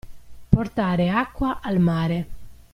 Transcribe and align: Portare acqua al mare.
Portare 0.55 1.07
acqua 1.23 1.53
al 1.61 1.77
mare. 1.91 2.21